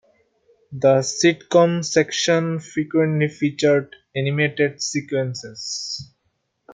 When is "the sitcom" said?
0.71-1.85